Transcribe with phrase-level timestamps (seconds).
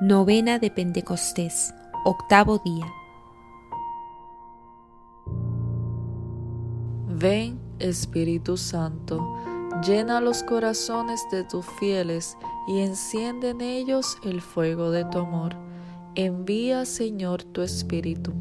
[0.00, 1.72] Novena de Pentecostés,
[2.04, 2.84] octavo día.
[7.06, 9.24] Ven, Espíritu Santo,
[9.86, 12.36] llena los corazones de tus fieles
[12.66, 15.54] y enciende en ellos el fuego de tu amor.
[16.16, 18.32] Envía, Señor, tu Espíritu,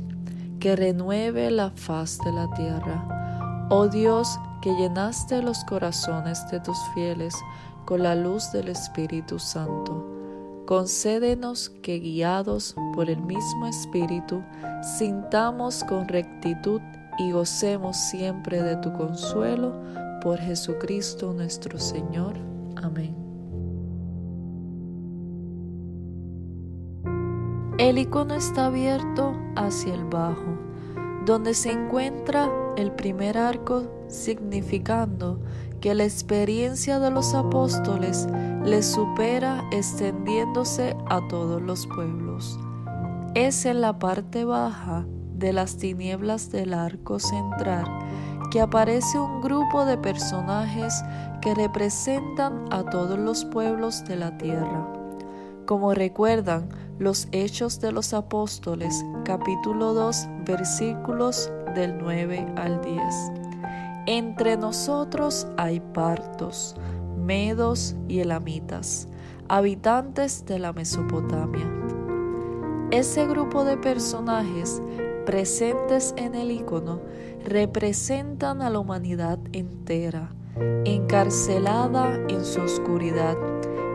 [0.59, 3.67] que renueve la faz de la tierra.
[3.69, 7.35] Oh Dios, que llenaste los corazones de tus fieles
[7.85, 10.13] con la luz del Espíritu Santo
[10.65, 14.43] concédenos que guiados por el mismo Espíritu,
[14.97, 16.81] sintamos con rectitud
[17.19, 19.73] y gocemos siempre de tu consuelo
[20.21, 22.35] por Jesucristo nuestro Señor.
[22.81, 23.15] Amén.
[27.77, 30.57] El icono está abierto hacia el bajo,
[31.25, 35.41] donde se encuentra el primer arco significando
[35.81, 38.27] que la experiencia de los apóstoles
[38.63, 42.57] les supera extendiéndose a todos los pueblos.
[43.35, 45.05] Es en la parte baja
[45.35, 47.85] de las tinieblas del arco central
[48.51, 51.03] que aparece un grupo de personajes
[51.41, 54.87] que representan a todos los pueblos de la tierra.
[55.65, 63.03] Como recuerdan los Hechos de los Apóstoles, capítulo 2, versículos del 9 al 10.
[64.05, 66.75] Entre nosotros hay partos,
[67.17, 69.07] medos y elamitas,
[69.47, 71.69] habitantes de la Mesopotamia.
[72.91, 74.81] Ese grupo de personajes
[75.25, 77.01] presentes en el icono
[77.45, 80.29] representan a la humanidad entera,
[80.85, 83.37] encarcelada en su oscuridad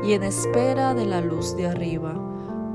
[0.02, 2.14] y en espera de la luz de arriba,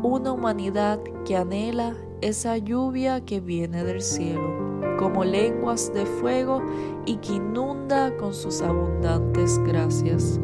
[0.02, 4.63] una humanidad que anhela esa lluvia que viene del cielo
[4.98, 6.62] como lenguas de fuego
[7.06, 10.40] y que inunda con sus abundantes gracias.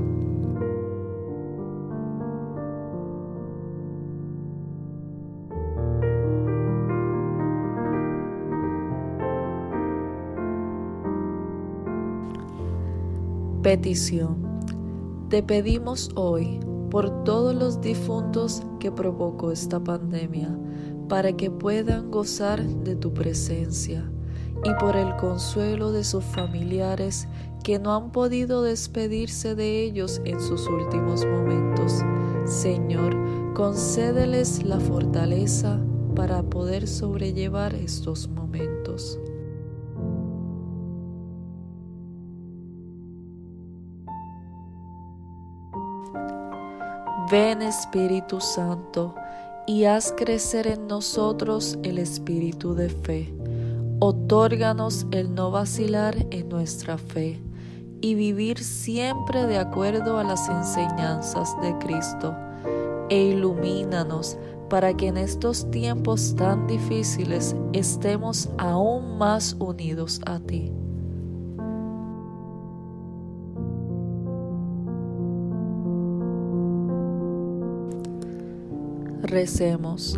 [13.62, 14.38] Petición.
[15.30, 16.60] Te pedimos hoy
[16.90, 20.58] por todos los difuntos que provocó esta pandemia,
[21.08, 24.10] para que puedan gozar de tu presencia
[24.64, 27.28] y por el consuelo de sus familiares
[27.64, 32.04] que no han podido despedirse de ellos en sus últimos momentos.
[32.46, 33.16] Señor,
[33.54, 35.80] concédeles la fortaleza
[36.16, 39.20] para poder sobrellevar estos momentos.
[47.32, 49.14] Ven Espíritu Santo
[49.68, 53.39] y haz crecer en nosotros el espíritu de fe
[54.02, 57.42] Otórganos el no vacilar en nuestra fe
[58.00, 62.34] y vivir siempre de acuerdo a las enseñanzas de Cristo,
[63.10, 64.38] e ilumínanos
[64.70, 70.72] para que en estos tiempos tan difíciles estemos aún más unidos a ti.
[79.24, 80.18] Recemos,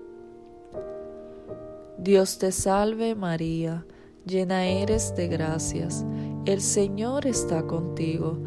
[2.01, 3.85] Dios te salve María,
[4.25, 6.03] llena eres de gracias,
[6.45, 8.39] el Señor está contigo,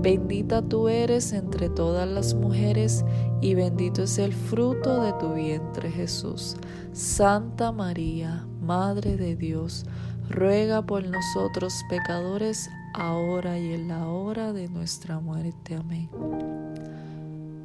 [0.00, 3.04] bendita tú eres entre todas las mujeres
[3.42, 6.56] y bendito es el fruto de tu vientre Jesús.
[6.92, 9.84] Santa María, Madre de Dios,
[10.30, 15.74] ruega por nosotros pecadores, ahora y en la hora de nuestra muerte.
[15.74, 16.08] Amén.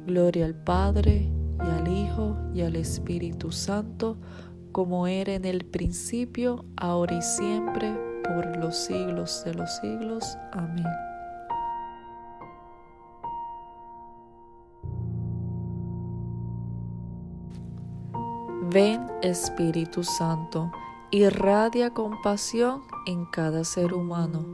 [0.06, 4.18] Gloria al Padre, y al Hijo, y al Espíritu Santo,
[4.78, 7.92] como era en el principio, ahora y siempre,
[8.22, 10.38] por los siglos de los siglos.
[10.52, 10.86] Amén.
[18.70, 20.70] Ven Espíritu Santo,
[21.10, 24.46] irradia compasión en cada ser humano,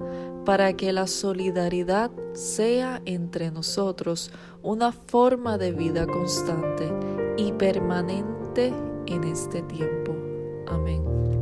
[0.47, 4.33] para que la solidaridad sea entre nosotros
[4.63, 6.91] una forma de vida constante
[7.37, 8.73] y permanente
[9.07, 10.15] en este tiempo.
[10.67, 11.34] Amén.